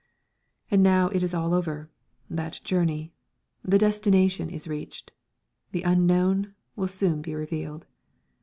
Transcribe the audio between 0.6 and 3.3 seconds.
And now it is all over, that journey.